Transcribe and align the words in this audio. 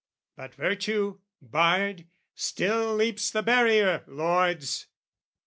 But 0.35 0.55
virtue, 0.55 1.19
barred, 1.43 2.07
still 2.33 2.95
leaps 2.95 3.29
the 3.29 3.43
barrier, 3.43 4.03
lords! 4.07 4.87